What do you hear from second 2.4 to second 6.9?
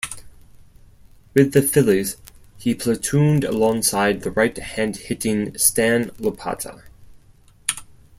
he platooned alongside the right-hand hitting Stan Lopata.